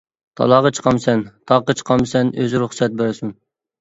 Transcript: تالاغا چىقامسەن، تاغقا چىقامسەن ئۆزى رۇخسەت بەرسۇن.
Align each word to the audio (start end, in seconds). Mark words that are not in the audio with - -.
تالاغا 0.39 0.69
چىقامسەن، 0.77 1.21
تاغقا 1.51 1.75
چىقامسەن 1.81 2.33
ئۆزى 2.41 2.63
رۇخسەت 2.65 2.97
بەرسۇن. 3.03 3.37